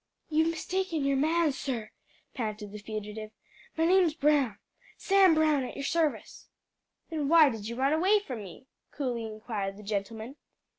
[0.29, 1.91] "You've mistaken your man, sir,"
[2.33, 3.29] panted the fugitive.
[3.77, 4.57] "My name's Brown
[4.97, 6.47] Sam Brown at your service."
[7.11, 10.37] "Then why did you run away from me?" coolly inquired the gentleman.